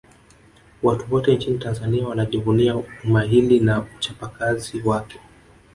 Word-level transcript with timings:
watu 0.83 1.13
wote 1.15 1.35
nchini 1.35 1.57
tanzania 1.59 2.07
wanajivunia 2.07 2.75
umahili 3.03 3.59
na 3.59 3.81
uchapakazi 3.97 4.81
wake 4.81 5.19